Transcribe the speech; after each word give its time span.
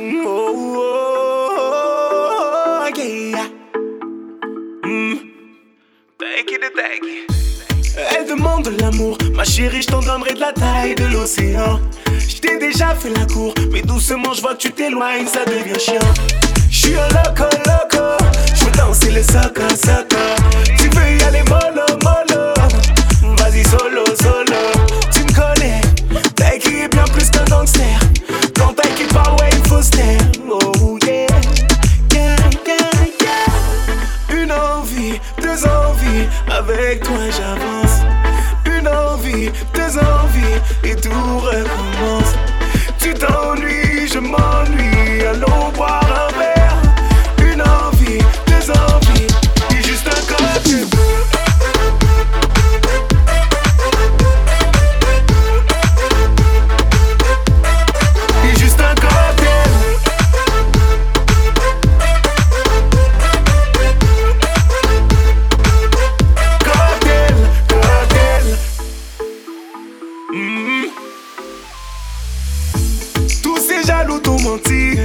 Oh, 0.00 0.84
Elle 8.10 8.26
demande 8.28 8.68
l'amour, 8.80 9.18
ma 9.34 9.42
chérie, 9.42 9.82
je 9.82 9.88
t'en 9.88 10.00
donnerai 10.00 10.34
de 10.34 10.40
la 10.40 10.52
taille 10.52 10.94
de 10.94 11.04
l'océan. 11.06 11.80
Je 12.16 12.36
t'ai 12.36 12.58
déjà 12.58 12.94
fait 12.94 13.10
la 13.10 13.26
cour, 13.26 13.52
mais 13.72 13.82
doucement, 13.82 14.32
je 14.34 14.40
vois 14.40 14.54
que 14.54 14.58
tu 14.60 14.70
t'éloignes, 14.70 15.26
ça 15.26 15.44
devient 15.44 15.80
chiant. 15.80 15.98
Je 16.70 16.78
suis 16.78 16.94
un 16.94 17.08
loco, 17.08 17.48
loco, 17.66 18.04
je 18.54 18.64
veux 18.64 18.70
danser 18.72 19.10
le 19.10 19.22
soca, 19.22 19.68
soca. 19.70 20.36
Tu 20.78 20.88
veux 20.90 21.18
y 21.18 21.22
aller, 21.24 21.42
moi? 21.48 21.57
Deux 35.42 35.66
envies, 35.66 36.26
avec 36.50 37.02
toi 37.02 37.16
j'avance. 37.30 38.00
Une 38.66 38.88
envie, 38.88 39.50
t'ont 74.28 74.40
menti. 74.42 74.98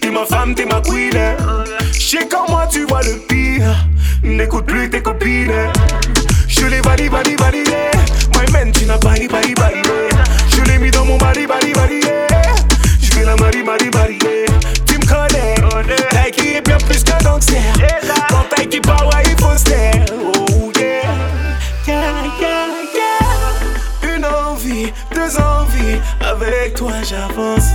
T'es 0.00 0.10
ma 0.10 0.24
femme, 0.24 0.54
t'es 0.54 0.64
ma 0.64 0.80
queen. 0.80 1.18
J'sais 1.92 2.26
quand 2.30 2.48
moi 2.48 2.66
tu 2.70 2.86
vois 2.86 3.02
le 3.02 3.16
pire. 3.28 3.74
N'écoute 4.22 4.64
plus 4.64 4.88
tes 4.88 5.02
copines. 5.02 5.52
Je 6.48 6.64
l'ai 6.64 6.80
validé, 6.80 7.10
validé, 7.10 7.36
validé. 7.36 8.52
Man, 8.52 8.72
tu 8.72 8.86
n'as 8.86 8.96
pas 8.96 9.10
validé, 9.10 9.54
validé. 9.60 9.90
Je 10.48 10.62
l'ai 10.62 10.78
mis 10.78 10.90
dans 10.90 11.04
mon 11.04 11.18
body, 11.18 11.46
body, 11.46 11.72
body. 11.72 12.00
Je 13.02 13.14
vais 13.14 13.24
la 13.24 13.36
marier, 13.36 13.62
marier, 13.62 13.90
marier. 13.92 14.46
Tu 14.86 14.98
me 14.98 15.04
connais. 15.04 15.54
T'as 16.10 16.30
qui 16.30 16.54
est 16.54 16.62
bien 16.62 16.78
plus 16.78 17.02
qu'un 17.04 17.18
gangster. 17.18 17.60
Quand 18.30 18.46
t'as 18.48 18.64
qui 18.64 18.80
parle, 18.80 19.06
ouais, 19.08 19.22
il 19.26 19.36
faut 19.42 19.56
se. 19.58 19.74
Oh. 20.12 20.72
Yeah, 20.78 22.02
yeah, 22.40 22.66
yeah. 22.94 24.16
Une 24.16 24.24
envie, 24.24 24.92
deux 25.14 25.36
envies, 25.38 26.00
avec 26.20 26.74
toi 26.74 26.92
j'avance. 27.02 27.70